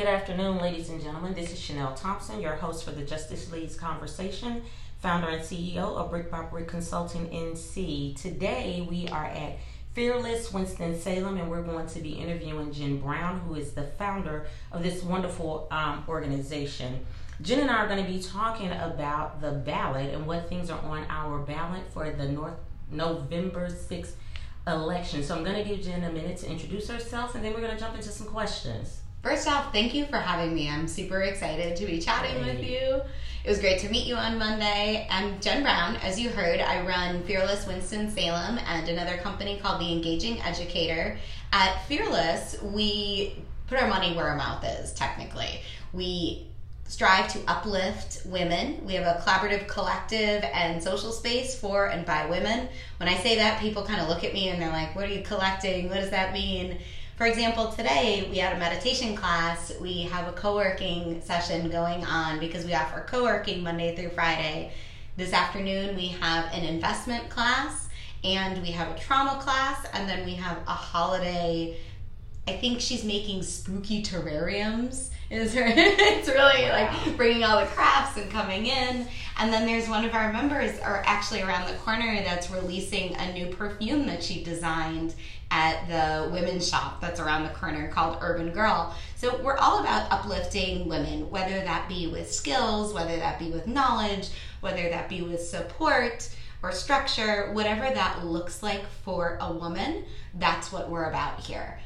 [0.00, 1.34] Good afternoon, ladies and gentlemen.
[1.34, 4.62] This is Chanel Thompson, your host for the Justice League's Conversation,
[5.02, 8.18] founder and CEO of Brick by Brick Consulting NC.
[8.18, 9.58] Today we are at
[9.92, 14.82] Fearless Winston-Salem, and we're going to be interviewing Jen Brown, who is the founder of
[14.82, 17.04] this wonderful um, organization.
[17.42, 20.80] Jen and I are going to be talking about the ballot and what things are
[20.80, 22.56] on our ballot for the North
[22.90, 24.12] November 6th
[24.66, 25.22] election.
[25.22, 27.74] So I'm going to give Jen a minute to introduce herself, and then we're going
[27.74, 28.99] to jump into some questions.
[29.22, 30.70] First off, thank you for having me.
[30.70, 33.02] I'm super excited to be chatting with you.
[33.44, 35.06] It was great to meet you on Monday.
[35.10, 35.96] I'm Jen Brown.
[35.96, 41.18] As you heard, I run Fearless Winston-Salem and another company called The Engaging Educator.
[41.52, 43.36] At Fearless, we
[43.66, 45.60] put our money where our mouth is, technically.
[45.92, 46.46] We
[46.88, 48.82] strive to uplift women.
[48.86, 52.68] We have a collaborative collective and social space for and by women.
[52.96, 55.12] When I say that, people kind of look at me and they're like, What are
[55.12, 55.90] you collecting?
[55.90, 56.78] What does that mean?
[57.20, 59.74] For example, today we had a meditation class.
[59.78, 64.08] We have a co working session going on because we offer co working Monday through
[64.08, 64.72] Friday.
[65.18, 67.90] This afternoon we have an investment class
[68.24, 71.76] and we have a trauma class and then we have a holiday.
[72.48, 78.16] I think she's making spooky terrariums is her it's really like bringing all the crafts
[78.16, 79.06] and coming in
[79.38, 83.32] and then there's one of our members or actually around the corner that's releasing a
[83.32, 85.14] new perfume that she designed
[85.50, 90.10] at the women's shop that's around the corner called urban girl so we're all about
[90.12, 94.28] uplifting women whether that be with skills whether that be with knowledge
[94.60, 100.72] whether that be with support or structure whatever that looks like for a woman that's
[100.72, 101.78] what we're about here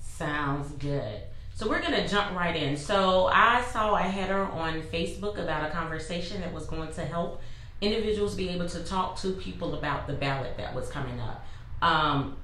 [0.00, 1.22] sounds good
[1.56, 2.76] so we're gonna jump right in.
[2.76, 7.40] So I saw a header on Facebook about a conversation that was going to help
[7.80, 11.46] individuals be able to talk to people about the ballot that was coming up.
[11.82, 12.36] Um,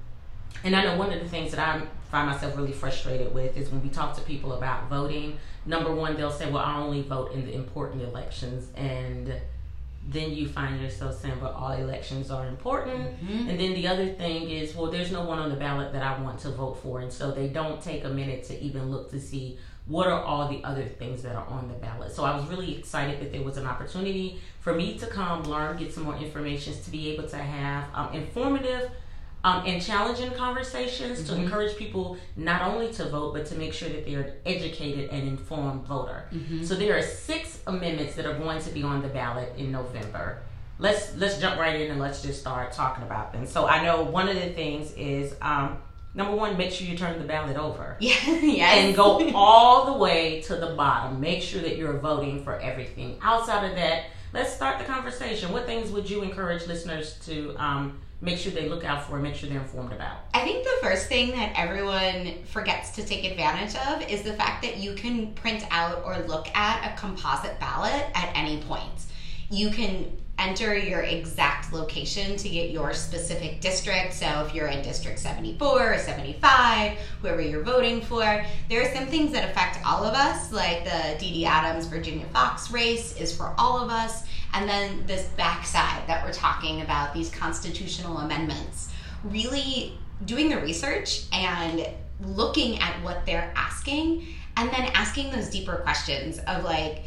[0.63, 1.81] and I know one of the things that I
[2.11, 5.37] find myself really frustrated with is when we talk to people about voting.
[5.65, 9.33] Number one, they'll say, "Well, I only vote in the important elections," and
[10.07, 13.49] then you find yourself saying, "But all elections are important." Mm-hmm.
[13.49, 16.21] And then the other thing is, well, there's no one on the ballot that I
[16.21, 19.19] want to vote for, and so they don't take a minute to even look to
[19.19, 22.13] see what are all the other things that are on the ballot.
[22.13, 25.77] So I was really excited that there was an opportunity for me to come learn,
[25.77, 28.91] get some more information, to be able to have um, informative
[29.43, 31.35] um, and challenging conversations mm-hmm.
[31.35, 35.09] to encourage people not only to vote but to make sure that they're an educated
[35.09, 36.25] and informed voter.
[36.33, 36.63] Mm-hmm.
[36.63, 40.41] So there are six amendments that are going to be on the ballot in November.
[40.79, 43.45] Let's let's jump right in and let's just start talking about them.
[43.45, 45.77] So I know one of the things is um,
[46.13, 47.97] number one, make sure you turn the ballot over.
[47.99, 48.77] Yeah, yes.
[48.77, 51.19] And go all the way to the bottom.
[51.19, 53.17] Make sure that you're voting for everything.
[53.21, 55.51] Outside of that, let's start the conversation.
[55.51, 59.23] What things would you encourage listeners to um, make sure they look out for and
[59.23, 60.17] make sure they're informed about?
[60.33, 64.63] I think the first thing that everyone forgets to take advantage of is the fact
[64.63, 69.05] that you can print out or look at a composite ballot at any point.
[69.49, 74.13] You can enter your exact location to get your specific district.
[74.13, 79.05] So if you're in District 74 or 75, whoever you're voting for, there are some
[79.05, 83.53] things that affect all of us, like the Dee Adams Virginia Foxx race is for
[83.59, 84.23] all of us.
[84.53, 88.93] And then this backside that we're talking about, these constitutional amendments,
[89.23, 91.87] really doing the research and
[92.19, 97.05] looking at what they're asking and then asking those deeper questions of like,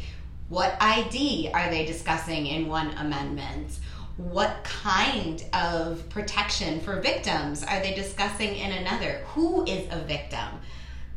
[0.49, 3.79] what ID are they discussing in one amendment?
[4.17, 9.23] What kind of protection for victims are they discussing in another?
[9.27, 10.47] Who is a victim?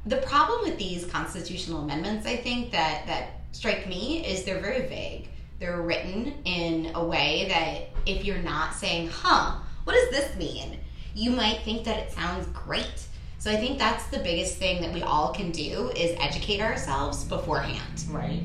[0.07, 4.87] The problem with these constitutional amendments, I think, that, that strike me is they're very
[4.87, 5.29] vague
[5.61, 10.81] they're written in a way that if you're not saying, huh, what does this mean?
[11.15, 13.07] You might think that it sounds great.
[13.39, 17.25] So I think that's the biggest thing that we all can do is educate ourselves
[17.25, 18.05] beforehand.
[18.11, 18.43] Right.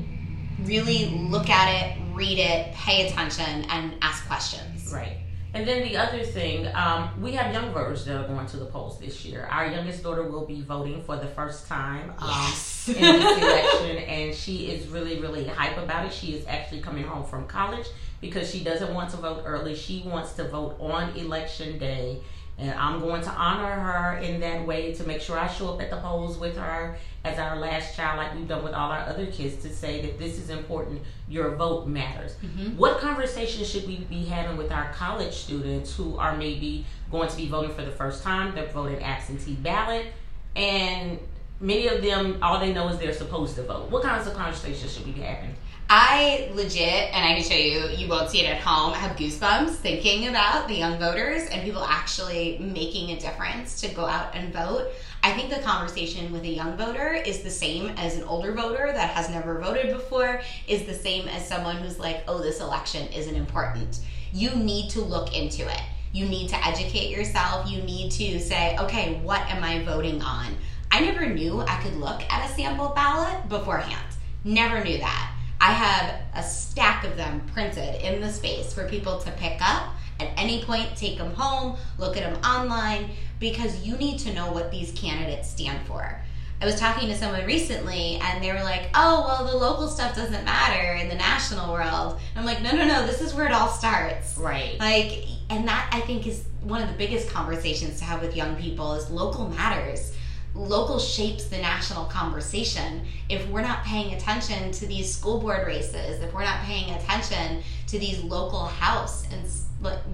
[0.62, 4.92] Really look at it, read it, pay attention, and ask questions.
[4.92, 5.16] Right.
[5.54, 8.66] And then the other thing, um, we have young voters that are going to the
[8.66, 9.48] polls this year.
[9.50, 12.88] Our youngest daughter will be voting for the first time um, yes.
[12.88, 16.12] in this election, and she is really, really hype about it.
[16.12, 17.86] She is actually coming home from college
[18.20, 19.74] because she doesn't want to vote early.
[19.74, 22.20] She wants to vote on election day
[22.58, 25.82] and I'm going to honor her in that way to make sure I show up
[25.82, 29.00] at the polls with her as our last child, like we've done with all our
[29.00, 31.02] other kids, to say that this is important.
[31.28, 32.36] Your vote matters.
[32.36, 32.78] Mm-hmm.
[32.78, 37.36] What conversations should we be having with our college students who are maybe going to
[37.36, 38.54] be voting for the first time?
[38.54, 40.06] They're voting absentee ballot,
[40.54, 41.18] and
[41.60, 43.90] many of them, all they know is they're supposed to vote.
[43.90, 45.54] What kinds of conversations should we be having?
[45.88, 49.16] I legit, and I can show you, you won't see it at home, I have
[49.16, 54.34] goosebumps thinking about the young voters and people actually making a difference to go out
[54.34, 54.88] and vote.
[55.22, 58.90] I think the conversation with a young voter is the same as an older voter
[58.92, 63.06] that has never voted before, is the same as someone who's like, oh, this election
[63.12, 64.00] isn't important.
[64.32, 65.82] You need to look into it.
[66.12, 67.70] You need to educate yourself.
[67.70, 70.56] You need to say, okay, what am I voting on?
[70.90, 74.16] I never knew I could look at a sample ballot beforehand.
[74.42, 75.32] Never knew that.
[75.66, 79.94] I have a stack of them printed in the space for people to pick up
[80.20, 83.10] at any point, take them home, look at them online,
[83.40, 86.22] because you need to know what these candidates stand for.
[86.62, 90.14] I was talking to someone recently and they were like, oh, well, the local stuff
[90.14, 92.20] doesn't matter in the national world.
[92.36, 94.38] And I'm like, no, no, no, this is where it all starts.
[94.38, 94.78] Right.
[94.78, 98.54] Like, and that I think is one of the biggest conversations to have with young
[98.54, 100.16] people is local matters
[100.56, 103.02] local shapes the national conversation.
[103.28, 107.62] If we're not paying attention to these school board races if we're not paying attention
[107.88, 109.44] to these local house and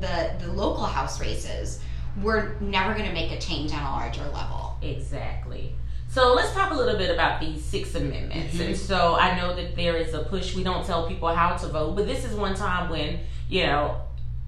[0.00, 1.80] the the local house races
[2.20, 4.76] we're never going to make a change on a larger level.
[4.82, 5.72] Exactly.
[6.08, 8.54] So let's talk a little bit about these six amendments.
[8.54, 8.62] Mm-hmm.
[8.62, 10.54] and so i know that there is a push.
[10.54, 14.02] We don't tell people how to vote but this is one time when you know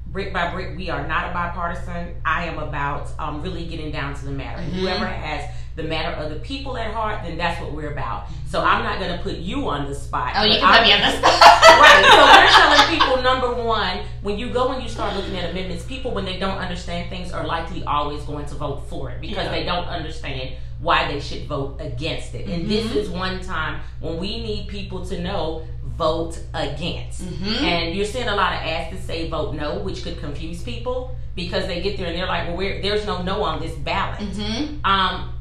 [0.08, 2.17] brick by brick we are not a bipartisan.
[2.25, 4.61] I am about um, really getting down to the matter.
[4.61, 4.79] Mm-hmm.
[4.81, 8.29] whoever has the matter of the people at heart, then that's what we're about.
[8.49, 10.35] So I'm not going to put you on the spot.
[10.37, 11.41] Oh, you can put me on the spot.
[11.81, 12.05] right.
[12.11, 15.85] So we're telling people number one, when you go and you start looking at amendments,
[15.85, 19.44] people when they don't understand things are likely always going to vote for it because
[19.47, 19.50] yeah.
[19.50, 22.47] they don't understand why they should vote against it.
[22.47, 22.69] And mm-hmm.
[22.69, 25.67] this is one time when we need people to know
[25.97, 27.23] vote against.
[27.23, 27.65] Mm-hmm.
[27.65, 31.17] And you're seeing a lot of ads that say vote no, which could confuse people
[31.35, 34.21] because they get there and they're like, well, there's no no on this ballot.
[34.21, 34.85] Mm-hmm.
[34.85, 35.34] Um,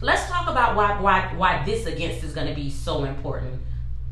[0.00, 3.60] let's talk about why why why this against is going to be so important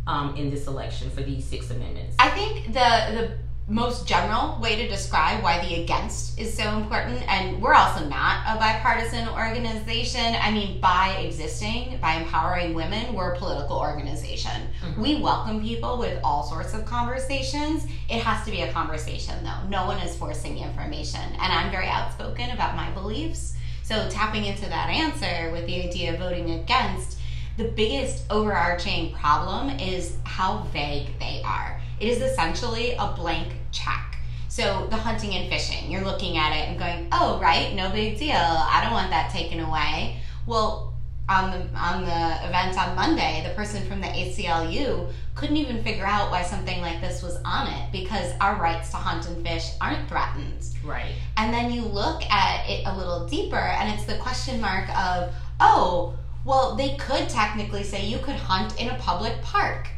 [0.06, 2.16] um, in this election for these six amendments.
[2.18, 3.38] I think the the
[3.68, 8.44] most general way to describe why the against is so important and we're also not
[8.48, 14.68] a bipartisan organization i mean by existing by empowering women we're a political organization.
[14.82, 15.00] Mm-hmm.
[15.00, 17.86] we welcome people with all sorts of conversations.
[18.10, 19.68] It has to be a conversation though.
[19.68, 21.22] No one is forcing information.
[21.22, 26.12] And i'm very outspoken about my beliefs so tapping into that answer with the idea
[26.12, 27.18] of voting against,
[27.56, 31.80] the biggest overarching problem is how vague they are.
[32.00, 34.16] It is essentially a blank check.
[34.48, 38.18] So the hunting and fishing, you're looking at it and going, "Oh, right, no big
[38.18, 38.36] deal.
[38.36, 40.92] I don't want that taken away." Well,
[41.28, 46.04] on the on the event on Monday, the person from the ACLU couldn't even figure
[46.04, 49.70] out why something like this was on it because our rights to hunt and fish
[49.80, 50.66] aren't threatened.
[50.84, 51.14] Right.
[51.36, 55.32] And then you look at it a little deeper and it's the question mark of,
[55.60, 59.88] oh, well, they could technically say you could hunt in a public park.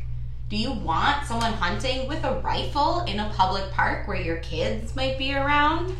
[0.48, 4.94] Do you want someone hunting with a rifle in a public park where your kids
[4.94, 5.96] might be around?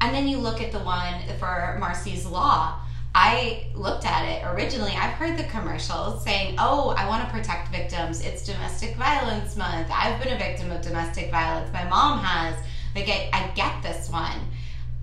[0.00, 2.80] And then you look at the one for Marsy's Law
[3.14, 4.92] I looked at it originally.
[4.92, 8.20] I've heard the commercials saying, "Oh, I want to protect victims.
[8.20, 9.88] It's Domestic Violence Month.
[9.92, 11.72] I've been a victim of domestic violence.
[11.72, 12.56] My mom has.
[12.94, 14.40] Like, I, I get this one."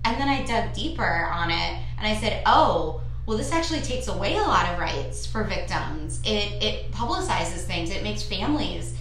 [0.04, 4.08] And then I dug deeper on it, and I said, "Oh." Well, this actually takes
[4.08, 6.18] away a lot of rights for victims.
[6.24, 7.90] It, it publicizes things.
[7.90, 8.96] It makes families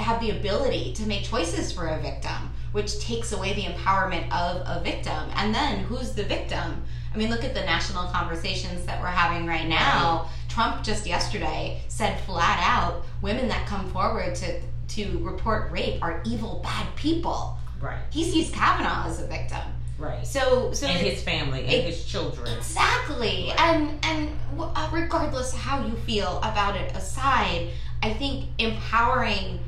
[0.00, 4.62] have the ability to make choices for a victim, which takes away the empowerment of
[4.66, 5.30] a victim.
[5.36, 6.82] And then who's the victim?
[7.12, 10.28] I mean, look at the national conversations that we're having right now.
[10.48, 16.22] Trump just yesterday said flat out, women that come forward to to report rape are
[16.26, 17.56] evil, bad people.
[17.80, 17.98] Right.
[18.10, 19.62] He sees Kavanaugh as a victim.
[19.98, 20.26] Right.
[20.26, 22.54] So, so and it, his family and it, his children.
[22.56, 23.48] Exactly.
[23.48, 23.60] Right.
[23.60, 27.68] And and uh, regardless of how you feel about it aside,
[28.02, 29.60] I think empowering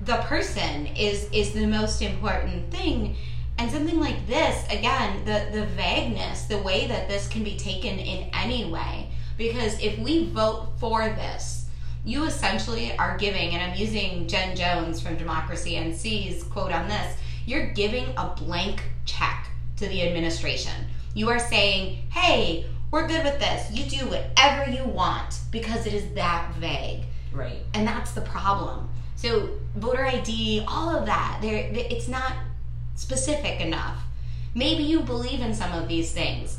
[0.00, 3.16] the person is is the most important thing
[3.62, 7.96] and something like this, again, the, the vagueness, the way that this can be taken
[7.96, 9.08] in any way.
[9.38, 11.66] Because if we vote for this,
[12.04, 17.16] you essentially are giving, and I'm using Jen Jones from Democracy NC's quote on this,
[17.46, 20.74] you're giving a blank check to the administration.
[21.14, 23.70] You are saying, hey, we're good with this.
[23.70, 27.04] You do whatever you want because it is that vague.
[27.32, 27.60] Right.
[27.74, 28.88] And that's the problem.
[29.14, 32.32] So voter ID, all of that, there it's not
[32.94, 33.96] specific enough.
[34.54, 36.58] Maybe you believe in some of these things.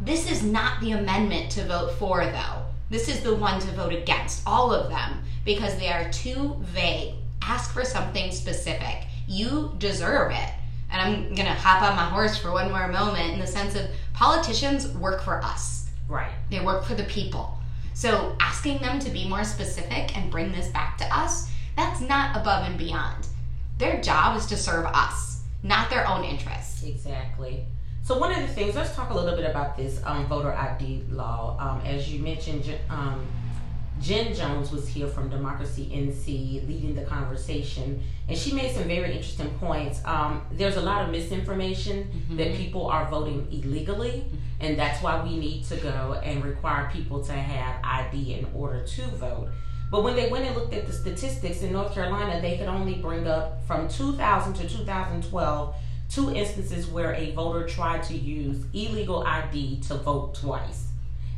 [0.00, 2.62] This is not the amendment to vote for, though.
[2.90, 7.14] This is the one to vote against, all of them, because they are too vague.
[7.42, 9.04] Ask for something specific.
[9.26, 10.50] You deserve it.
[10.90, 13.74] And I'm going to hop on my horse for one more moment in the sense
[13.76, 15.88] of politicians work for us.
[16.08, 16.32] Right.
[16.50, 17.56] They work for the people.
[17.94, 22.36] So asking them to be more specific and bring this back to us That's not
[22.36, 23.26] above and beyond.
[23.78, 25.29] Their job is to serve us,
[25.62, 26.82] not their own interests.
[26.82, 27.66] Exactly.
[28.02, 31.04] So one of the things, let's talk a little bit about this um, voter ID
[31.10, 31.56] law.
[31.60, 33.26] Um, as you mentioned, um,
[34.00, 39.12] Jen Jones was here from Democracy NC leading the conversation, and she made some very
[39.12, 40.00] interesting points.
[40.06, 42.36] Um, there's a lot of misinformation mm-hmm.
[42.36, 44.24] that people are voting illegally,
[44.58, 48.82] and that's why we need to go and require people to have ID in order
[48.82, 49.50] to vote.
[49.90, 52.94] But when they went and looked at the statistics in North Carolina, they could only
[52.94, 55.74] bring up from 2000 to 2012
[56.10, 60.88] two instances where a voter tried to use illegal ID to vote twice.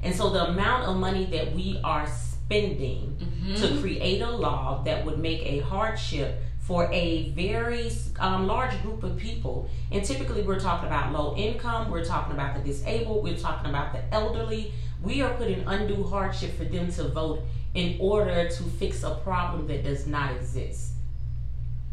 [0.03, 3.55] And so the amount of money that we are spending mm-hmm.
[3.55, 9.03] to create a law that would make a hardship for a very um, large group
[9.03, 9.69] of people.
[9.91, 13.93] And typically, we're talking about low income, we're talking about the disabled, we're talking about
[13.93, 14.73] the elderly.
[15.03, 17.43] We are putting undue hardship for them to vote
[17.75, 20.93] in order to fix a problem that does not exist.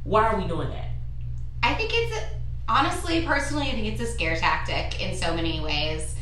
[0.03, 0.89] Why are we doing that?
[1.63, 2.17] I think it's
[2.67, 6.15] honestly, personally, I think it's a scare tactic in so many ways.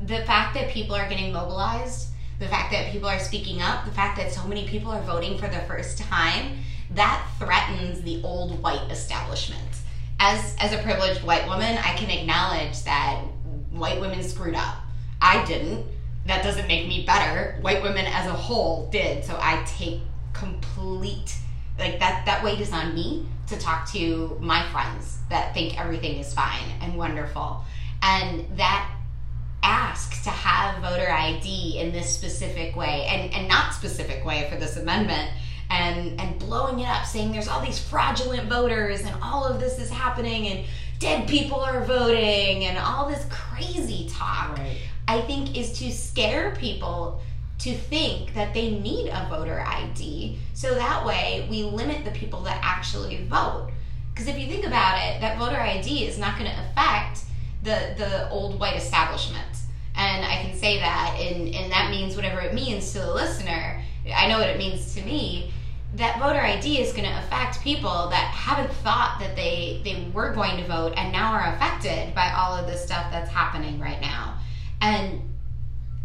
[0.00, 2.08] The fact that people are getting mobilized
[2.38, 5.38] the fact that people are speaking up, the fact that so many people are voting
[5.38, 6.58] for the first time,
[6.90, 9.62] that threatens the old white establishment.
[10.20, 13.20] As as a privileged white woman, I can acknowledge that
[13.70, 14.76] white women screwed up.
[15.20, 15.86] I didn't.
[16.26, 17.58] That doesn't make me better.
[17.60, 19.24] White women as a whole did.
[19.24, 20.00] So I take
[20.32, 21.36] complete
[21.78, 26.18] like that that weight is on me to talk to my friends that think everything
[26.18, 27.64] is fine and wonderful.
[28.02, 28.90] And that
[29.62, 34.56] ask to have voter ID in this specific way and, and not specific way for
[34.56, 35.30] this amendment
[35.70, 39.78] and and blowing it up saying there's all these fraudulent voters and all of this
[39.78, 40.66] is happening and
[40.98, 44.76] dead people are voting and all this crazy talk right.
[45.06, 47.20] I think is to scare people
[47.60, 52.42] to think that they need a voter ID so that way we limit the people
[52.42, 53.70] that actually vote
[54.12, 57.20] because if you think about it that voter ID is not going to affect
[57.62, 59.54] the the old white establishment
[59.96, 63.80] and I can say that, and and that means whatever it means to the listener.
[64.14, 65.52] I know what it means to me.
[65.94, 70.32] That voter ID is going to affect people that haven't thought that they they were
[70.32, 74.00] going to vote and now are affected by all of the stuff that's happening right
[74.00, 74.33] now.
[74.84, 75.22] And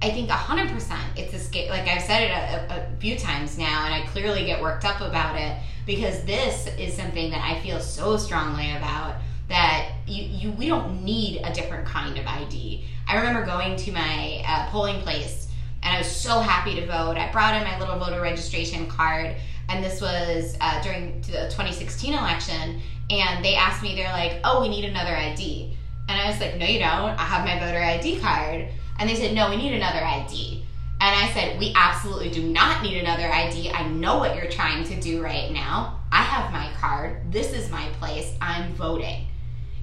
[0.01, 1.69] I think 100% it's a scale.
[1.69, 5.01] Like I've said it a, a, few times now, and I clearly get worked up
[5.01, 9.15] about it because this is something that I feel so strongly about
[9.49, 12.85] that you, you we don't need a different kind of ID.
[13.05, 15.49] I remember going to my uh, polling place
[15.83, 17.17] and I was so happy to vote.
[17.17, 19.35] I brought in my little voter registration card,
[19.67, 22.81] and this was uh, during the 2016 election.
[23.09, 25.75] And they asked me, they're like, "Oh, we need another ID,"
[26.09, 27.17] and I was like, "No, you don't.
[27.17, 30.65] I have my voter ID card." And they said, "No, we need another ID."
[31.01, 33.71] And I said, We absolutely do not need another ID.
[33.71, 36.01] I know what you're trying to do right now.
[36.11, 37.31] I have my card.
[37.31, 38.35] This is my place.
[38.41, 39.29] I'm voting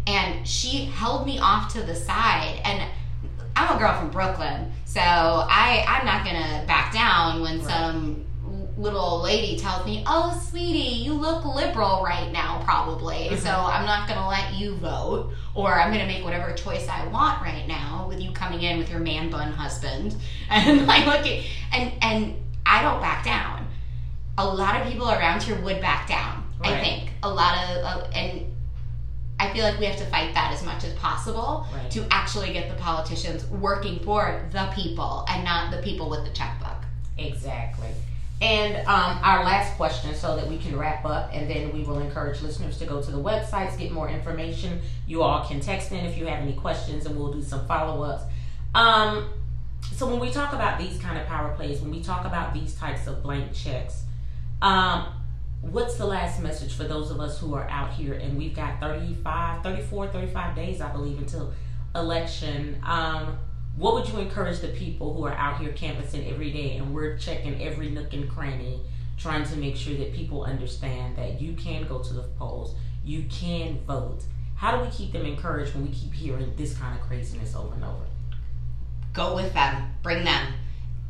[0.06, 2.88] and she held me off to the side and
[3.56, 7.68] I'm a girl from Brooklyn, so I I'm not gonna back down when right.
[7.68, 8.26] some
[8.76, 13.37] little old lady tells me, "Oh, sweetie, you look liberal right now, probably." Mm-hmm.
[13.37, 17.42] So I'm not gonna let you vote, or I'm gonna make whatever choice I want
[17.42, 20.16] right now with you coming in with your man bun husband,
[20.50, 23.66] and like looking, and and I don't back down.
[24.38, 26.45] A lot of people around here would back down.
[26.59, 26.73] Right.
[26.73, 28.54] I think a lot of, uh, and
[29.38, 31.90] I feel like we have to fight that as much as possible right.
[31.90, 36.30] to actually get the politicians working for the people and not the people with the
[36.30, 36.85] checkbook.
[37.18, 37.88] Exactly.
[38.40, 42.00] And um, our last question, so that we can wrap up, and then we will
[42.00, 44.80] encourage listeners to go to the websites, get more information.
[45.06, 48.02] You all can text in if you have any questions, and we'll do some follow
[48.02, 48.24] ups.
[48.74, 49.30] Um,
[49.94, 52.74] so, when we talk about these kind of power plays, when we talk about these
[52.74, 54.02] types of blank checks,
[54.60, 55.06] um,
[55.62, 58.80] what's the last message for those of us who are out here and we've got
[58.80, 61.52] 35 34 35 days i believe until
[61.94, 63.36] election um,
[63.76, 66.76] what would you encourage the people who are out here canvassing every day?
[66.76, 68.80] And we're checking every nook and cranny
[69.18, 72.75] trying to make sure that people understand that you can go to the polls.
[73.04, 74.23] You can vote.
[74.56, 77.75] How do we keep them encouraged when we keep hearing this kind of craziness over
[77.75, 78.04] and over?
[79.12, 79.95] Go with them.
[80.02, 80.54] Bring them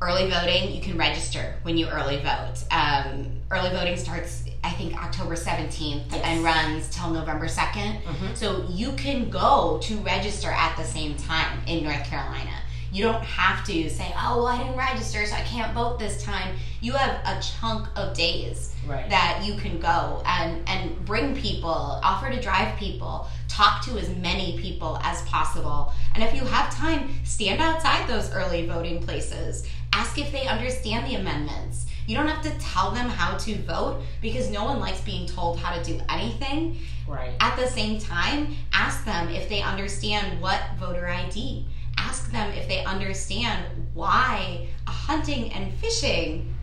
[0.02, 5.00] early voting you can register when you early vote um, early voting starts I think
[5.00, 6.20] October 17th yes.
[6.24, 8.02] and runs till November 2nd.
[8.02, 8.34] Mm-hmm.
[8.34, 12.50] So you can go to register at the same time in North Carolina.
[12.90, 16.20] You don't have to say, oh, well, I didn't register, so I can't vote this
[16.24, 16.56] time.
[16.80, 19.08] You have a chunk of days right.
[19.08, 24.08] that you can go and, and bring people, offer to drive people, talk to as
[24.16, 25.92] many people as possible.
[26.14, 29.68] And if you have time, stand outside those early voting places.
[29.96, 34.02] Ask if they understand the amendments You don't have to tell them how to vote
[34.20, 36.78] because no one likes being told how to do anything.
[37.08, 37.32] Right.
[37.40, 41.66] At the same time, ask them if they understand what voter ID.
[41.96, 46.54] Ask them if they understand why a hunting and fishing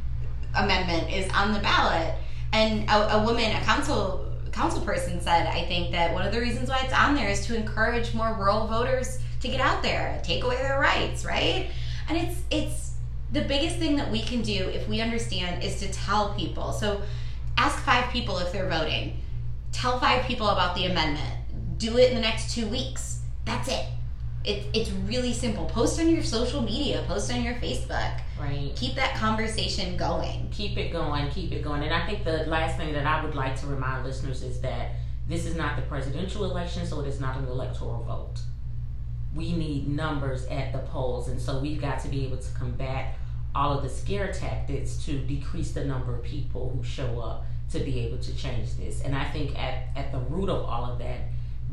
[0.55, 2.13] amendment is on the ballot.
[2.53, 6.39] And a, a woman, a council council person said, I think that one of the
[6.39, 10.21] reasons why it's on there is to encourage more rural voters to get out there,
[10.23, 11.71] take away their rights, right?
[12.07, 12.92] And it's it's
[13.33, 16.71] the biggest thing that we can do if we understand is to tell people.
[16.71, 17.01] So
[17.57, 19.19] ask five people if they're voting.
[19.71, 21.33] Tell five people about the amendment.
[21.77, 23.21] Do it in the next two weeks.
[23.43, 23.85] That's it.
[24.45, 25.65] It, it's really simple.
[25.65, 28.19] Post on your social media, post on your Facebook.
[28.39, 28.71] Right.
[28.75, 30.49] Keep that conversation going.
[30.51, 31.81] Keep it going, keep it going.
[31.81, 34.91] And I think the last thing that I would like to remind listeners is that
[35.27, 38.41] this is not the presidential election, so it is not an electoral vote.
[39.33, 43.15] We need numbers at the polls, and so we've got to be able to combat
[43.55, 47.79] all of the scare tactics to decrease the number of people who show up to
[47.79, 49.01] be able to change this.
[49.01, 51.21] And I think at, at the root of all of that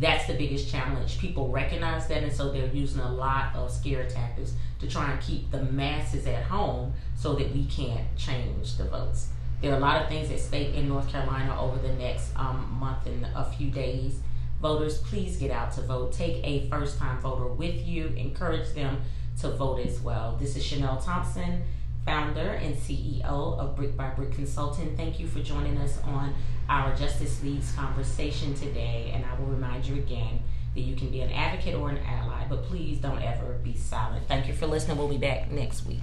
[0.01, 1.19] that's the biggest challenge.
[1.19, 5.21] People recognize that, and so they're using a lot of scare tactics to try and
[5.21, 9.29] keep the masses at home so that we can't change the votes.
[9.61, 12.79] There are a lot of things at stake in North Carolina over the next um,
[12.81, 14.21] month and a few days.
[14.63, 16.13] Voters, please get out to vote.
[16.13, 19.03] Take a first time voter with you, encourage them
[19.41, 20.37] to vote as well.
[20.39, 21.63] This is Chanel Thompson
[22.05, 24.97] founder and CEO of Brick by Brick Consulting.
[24.97, 26.35] Thank you for joining us on
[26.69, 29.13] our Justice Leagues conversation today.
[29.15, 30.41] And I will remind you again
[30.75, 34.27] that you can be an advocate or an ally, but please don't ever be silent.
[34.29, 34.99] Thank you for listening.
[34.99, 36.03] We'll be back next week.